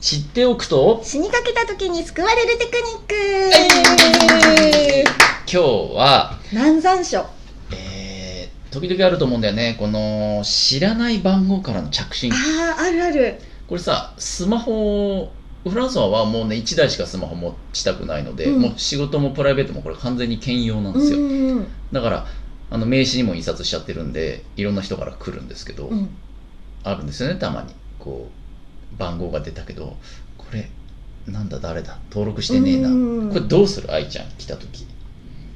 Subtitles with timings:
[0.00, 1.00] 知っておくと？
[1.02, 3.14] 死にかけた時に救われるテクニック、
[5.52, 7.26] 今日は、南山書。
[7.72, 9.74] えー、時々あると思うんだよね。
[9.76, 12.32] この知らない番号からの着信。
[12.32, 12.36] あ
[12.78, 13.40] ああるある。
[13.66, 15.32] これさスマホ
[15.68, 18.62] フランソワはもうね1台しかスマホ持ちたくないので、うん。
[18.62, 21.66] もう仕事もプライベートもこれ完全に兼用なんですよ、うんうん。
[21.92, 22.26] だから
[22.70, 26.08] あの名刺にも印刷しちゃってるんでいろんな人から来るんですけど、うん。
[26.84, 27.74] あるんですよねたまに。
[27.98, 28.37] こう
[28.96, 29.96] 番号が出たけど
[30.36, 30.68] これ
[31.26, 31.98] なんだ誰だ？
[32.10, 32.92] 登録してねえな、う
[33.26, 33.28] ん。
[33.28, 33.92] これどうする？
[33.92, 34.86] 愛ちゃん来た時。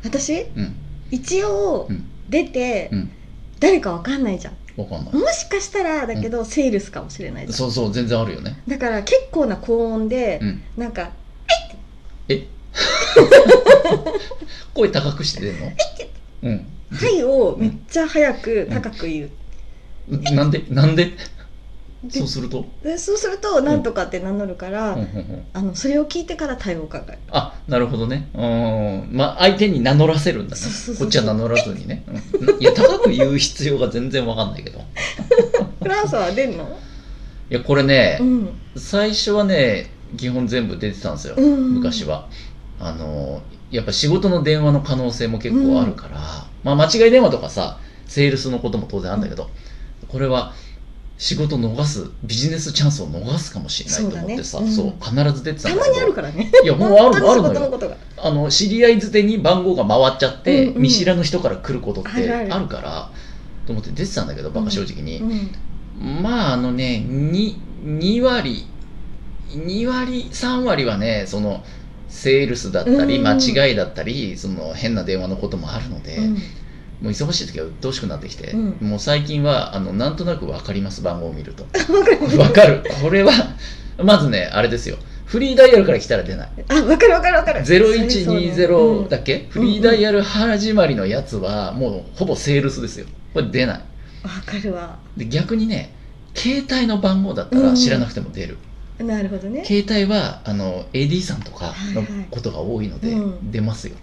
[0.05, 0.43] 私？
[0.55, 0.75] うん。
[1.11, 2.05] 一応うん。
[2.29, 3.11] 出て、うん。
[3.59, 4.55] 誰かわかんないじゃん。
[4.77, 5.15] わかんない。
[5.15, 7.57] もしかしたらだけど、セールスかもしれないじゃん。
[7.57, 8.61] そうそう全然あるよね。
[8.69, 10.63] だから結構な高音で、うん。
[10.77, 11.11] なんか
[12.29, 12.47] え？
[14.75, 15.73] 声高くして出るの？
[16.45, 19.31] うん「はい」をめっちゃ早く高く言う、
[20.35, 20.65] なんで？
[20.71, 21.13] なんでで？
[22.11, 25.01] そうすると、でそうすると「なんとか」って名乗るから、うん。
[25.01, 28.29] うんうんあのそれを聞いてから対応を考えるあなるほどね。
[28.35, 29.09] うん。
[29.13, 30.63] まあ相手に名乗らせるんだね。
[30.99, 32.61] こっちは名乗らずにね、うん。
[32.61, 34.81] いや高く言う必要が全然わかんないけど。
[35.81, 36.65] フランスは出んの？
[37.51, 38.49] いやこれね、うん。
[38.77, 42.29] 最初はね基本全部出てたんですよ、うん昔は。
[42.81, 46.19] あのやっぱ仕事の電話の可能性も結構あるから、
[46.65, 49.51] まあ間違い電話とかさセールスのことも当然あるんだけど、
[50.09, 50.53] これは
[51.23, 54.73] 仕事逃すビジネスチャンスを逃すかもしれないと思ってさそうだね。
[54.75, 54.99] そう,、うん。
[54.99, 55.95] 必ず出てたんたまだけど。
[55.95, 56.51] にあるからね。
[56.65, 57.97] いやもうある あるのよ。
[58.19, 63.09] あの知り合いづてに番号が回っちゃって、うんうん見知らぬ人から来ることってあるから
[63.69, 65.25] と思って出てたんだけどバカ正直に、う
[66.05, 68.67] んまああのね 2, 2割
[69.51, 71.63] 2割3割はねその
[72.09, 73.37] セールスだったりうん間
[73.69, 76.39] 違いだったりその変な電話のこともあるので、うん
[77.01, 78.89] もう忙しい時は鬱陶しくなってきて、うん。
[78.89, 81.65] もう最近はあのなんとなく分かります番号を見ると。
[81.65, 82.29] わかる。
[82.29, 82.85] 分かる。
[83.03, 83.33] これは
[84.03, 84.97] まずねあれですよ。
[85.25, 86.51] フリーダイヤルから来たら出ない。
[86.69, 87.61] あわかるわかるわかる。
[87.63, 89.49] 0120だっけ、ん。
[89.49, 93.07] フリーダイヤル始まりのやつはもうほぼセールスですよ。
[93.33, 93.79] これ出ない。
[93.79, 94.99] わかるわ。
[95.17, 95.95] で逆にね
[96.35, 98.59] 携帯の番号だったら知らなくても出る、
[98.99, 99.65] なるほどね。
[99.65, 102.27] 携帯はあの AD さんとかのはいはい。
[102.31, 103.51] ことが多いのでうん。
[103.51, 103.97] 出ますよ、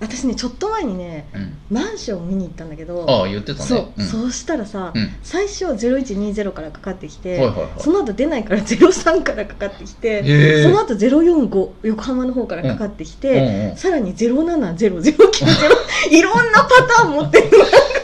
[0.00, 1.56] 私ねちょっと前にねうん。
[1.70, 3.66] マンションを見に行ったんだけどああ言ってたね。
[3.66, 4.04] そう、ん。
[4.04, 5.10] そうしたらさ、うん。
[5.22, 7.68] 最初0120からかかってきて、はいはいはい。
[7.78, 15.00] その後出ないから 03からかかってきてその後045横浜の方からかかってきて、さらに07009
[16.10, 17.50] いろんなパターン持ってる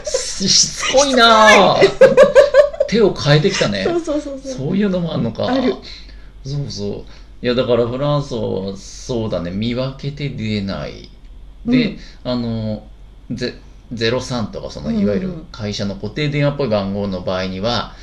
[0.05, 1.81] ししつこいなあ。
[2.87, 3.83] 手を変えてきたね。
[3.83, 4.53] そうそうそうそう。
[4.53, 5.47] そういうのもあんのか。
[5.47, 5.75] ある。
[6.45, 6.89] そうそう。
[7.41, 9.51] いやだからフランスはそうだね。
[9.51, 11.09] 見分けて出ない
[11.67, 11.99] で、うん。
[12.23, 12.83] あの
[13.31, 13.55] ゼ
[13.91, 17.93] 03とかそのいわゆる会社の固定電話っぽい番号の場合には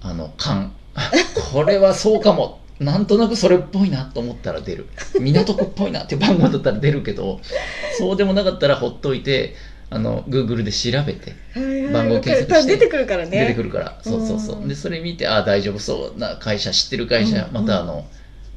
[0.00, 0.72] あの勘
[1.52, 2.60] これはそうかも。
[2.78, 4.86] なんとなくそれっぽいなと思ったら出る。
[5.18, 7.40] 港区っぽいなっていう番号だったら出るけど
[7.96, 9.54] そうでもなかったらほっといて
[9.88, 11.34] あの Google で調べて
[11.92, 13.30] 番号検索して出てくるからね。
[13.30, 14.56] 出てくるから、そうそうそう。
[14.60, 14.68] うん。
[14.68, 16.18] でそれ見てああ大丈夫そう。
[16.18, 17.52] な会社知ってる会社、うん。
[17.54, 18.04] またあの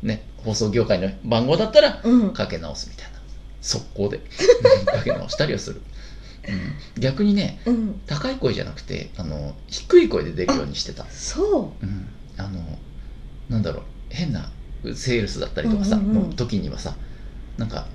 [0.01, 2.33] ね放送業界の番号だったらうん。
[2.33, 3.18] かけ直すみたいな
[3.61, 4.19] 速攻で
[4.85, 5.81] かけ直したりはする、
[6.47, 8.01] うん、逆にねうん。
[8.07, 12.79] 高い声じゃなくてあの低い声で出るようにしてた、そうん、あの
[13.49, 14.51] なんだろう変な
[14.95, 16.29] セールスだったりとかさ、うんうんうん。
[16.29, 16.95] の時にはさ
[17.57, 17.87] なんか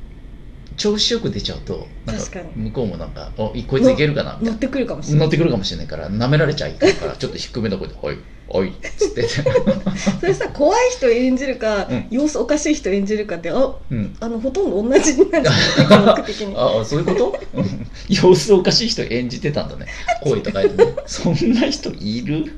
[0.76, 2.64] 調子よく出ちゃうとなん確かに。
[2.64, 5.20] 向こうもなんか「おいこいついけるかな」乗ってくるかもしれない。
[5.20, 8.18] 乗ってくるかもしれないから舐められちゃいかんからちょっと低めの声で「お い
[8.48, 9.22] おい」っつって、
[10.20, 12.06] それさ怖い人演じるか、 うん。
[12.10, 16.54] 様子おかしい人演じるかってあうん、あのほとんど同じになっちゃうテクニック的に。
[16.56, 17.38] ああそういうこと？
[17.54, 17.86] うん。
[18.08, 19.86] 様子おかしい人演じてたんだね。
[20.22, 20.94] 声とか言ってね。
[21.06, 22.52] そんな人いる？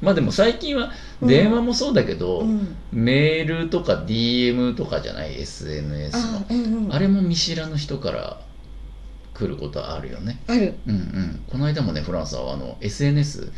[0.00, 2.76] まあでも最近は電話もそうだけど、うん。
[2.92, 8.40] メールとか DM とかじゃない SNS のあ,、うんうん、あれも見知らぬ人から
[9.34, 10.40] 来ることあるよね。
[10.46, 11.44] ある、うんうん。
[11.48, 13.52] この間もねフランスはあの SNS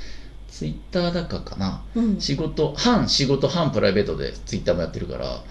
[0.48, 1.82] ツイッターだかかな。
[1.94, 5.42] うん、仕事半仕事半プライベートでツイッターもやってるから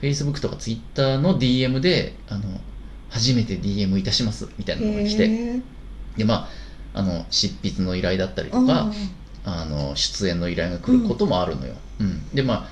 [0.00, 2.44] Facebook とかツイッターの DM であの
[3.10, 5.60] 初めて DM いたしますみたいなのが来て。
[6.16, 6.48] でまあ
[6.92, 8.90] あの執筆の依頼だったりとうんか、
[9.44, 12.28] あの出演の依頼が来ることもあるのよ、うん。
[12.34, 12.68] でまあ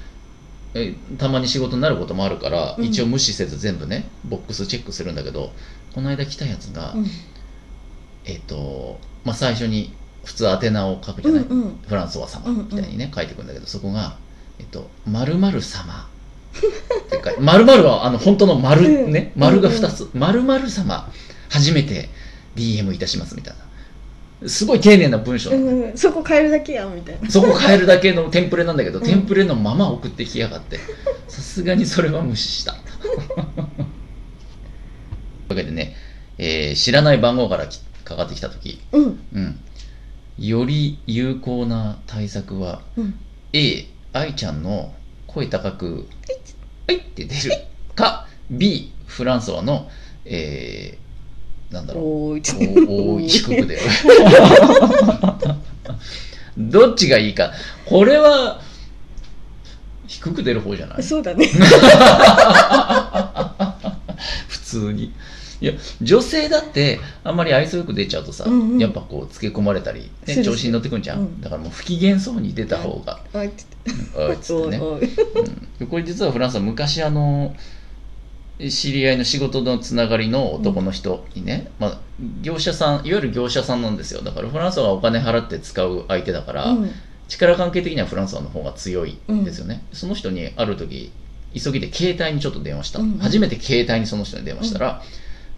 [0.75, 2.85] えたまに仕事になることもあるから、うん。
[2.85, 5.53] 一応無視せず全部ねボックスチェックするんだけど
[5.94, 7.06] この間来たやつが、うん。
[8.25, 9.94] えっ、とまあ最初に
[10.25, 11.79] 普通宛名を書くじゃない、うんうん。
[11.87, 14.19] フランソワ様みたいにね、書いてくるんだけどそこが
[14.61, 16.09] 「えっと、〇〇様」
[16.59, 21.11] って書いて 〇〇はあの本当の丸ねうん丸が2つ「〇〇様
[21.49, 22.11] 初めて
[22.56, 23.68] DM いたします」みたいな
[24.46, 25.50] すごい丁寧な文章。
[25.50, 27.31] うん、そこ変えるだけやみたいな。
[27.31, 29.05] そこ変えるだけのテンプレなんだけど、うん。
[29.05, 30.79] テンプレのまま送ってきやがって。
[31.26, 32.73] さすがにそれは無視した。
[32.73, 32.81] とい
[33.14, 33.19] う
[35.49, 35.96] わけでね、
[36.38, 39.20] えー知らない番号からきかかってきた時、うん。
[39.35, 39.61] うん、
[40.38, 43.19] より有効な対策はうん。
[43.52, 44.93] A 愛ちゃんの
[45.26, 46.06] 声高く
[46.87, 47.52] 「はい」って出る
[47.94, 49.91] か B フランソワの、
[50.25, 51.07] えー、
[51.70, 52.05] なんだろう。
[52.05, 53.29] おーいい。
[53.29, 53.81] 低く出る
[56.59, 57.53] どっちがいいか。
[57.87, 58.61] これは
[60.06, 61.03] 低く出る方じゃない？
[61.03, 61.47] そうだね。
[64.49, 65.12] 普通に。
[65.61, 68.79] いや女性だってあんまり愛想よく出ちゃうとさ、うんうん。
[68.79, 71.41] やっぱこうつけ込まれたり、ね、調子に乗ってくんじゃん、うん。
[71.41, 73.67] だからもう不機嫌そうに出た方が、おいっつっ
[74.56, 74.76] てね、
[75.81, 77.56] うん、これ実はフランスは昔あの
[78.58, 82.00] 知り合いの仕事のつながりの男の人にね、まあ、
[82.43, 84.22] 業者さんいわゆる業者さんなんですよ。
[84.22, 86.90] だからフランスはお金払って使う相手だから、うん。
[87.28, 91.12] 力関係的にはフランスの方が強いんですよね、その人にある時
[91.55, 93.12] 急ぎで携帯にちょっと電話した、うん。
[93.12, 95.02] うん初めて携帯にその人に電話したら、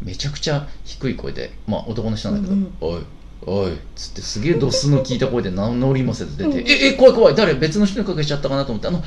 [0.02, 3.04] めちゃくちゃ低い声でまあ男の人なんだけど「うんおい
[3.46, 6.68] おい」っつってすげえドスの効いた声で名乗りませず出て「うん。
[6.68, 7.34] ええ怖い怖い。
[7.34, 7.54] 誰？
[7.54, 9.02] 別の人にかけちゃったかなと思ってあの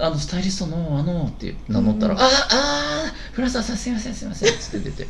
[0.00, 2.20] あのスタイリストのあのって名乗ったら「うん。
[2.20, 2.95] ああフラ
[3.44, 5.06] ンスさんすいませんすいません」っつって出て。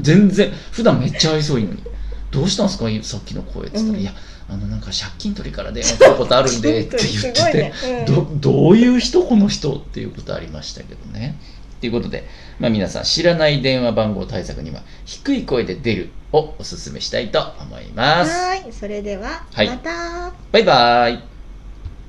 [0.00, 1.82] 全然普段めっちゃ愛想いいのに
[2.30, 2.86] 「どうしたんですか？
[3.02, 4.12] さっきの声」っつったら「うんいや
[4.48, 7.72] あのなんか借金取りから電話来たことあるんで」って言ってて、ね。
[8.06, 8.14] うん。
[8.14, 11.36] どどういう人この人っていうことありましたけどね。
[11.80, 12.26] ということで、
[12.58, 18.30] まあ、皆さん知らない電話番号対策には低い声で出るをおすすめしたいと思います。
[18.30, 19.68] はーいそれでははい。
[19.68, 20.32] また。
[20.52, 21.33] バイバイ